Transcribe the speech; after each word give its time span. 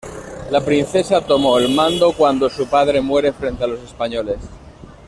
La 0.49 0.65
princesa 0.65 1.21
tomó 1.21 1.59
el 1.59 1.69
mando 1.75 2.11
cuando 2.13 2.49
su 2.49 2.67
padre 2.67 3.01
muere 3.01 3.31
frente 3.33 3.65
a 3.65 3.67
los 3.67 3.79
españoles. 3.81 4.39